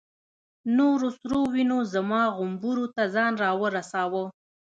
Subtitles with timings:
[0.77, 4.23] نورو سرو وینو زما غومبورو ته ځان را ورساوه.